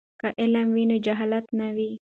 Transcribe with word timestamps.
که 0.21 0.27
علم 0.41 0.67
وي 0.75 0.83
نو 0.89 0.97
جهالت 1.05 1.45
نه 1.59 1.67
وي. 1.75 1.91